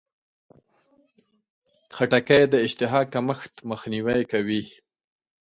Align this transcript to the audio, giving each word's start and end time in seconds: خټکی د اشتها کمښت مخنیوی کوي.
خټکی 1.95 2.41
د 2.47 2.53
اشتها 2.65 2.99
کمښت 3.13 3.53
مخنیوی 3.71 4.21
کوي. 4.31 4.63